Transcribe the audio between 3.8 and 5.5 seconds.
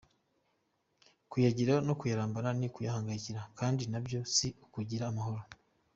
nabyo si ukugira amahoro!.